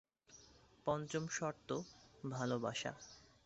পঞ্চম 0.87 1.23
শর্ত: 1.27 1.69
ভালোবাসা। 2.31 2.91